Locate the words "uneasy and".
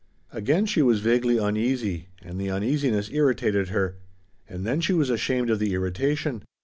1.37-2.41